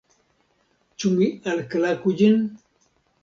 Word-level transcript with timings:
Ĉu 1.03 1.11
mi 1.19 1.27
alklaku 1.53 2.17
ĝin? 2.23 2.41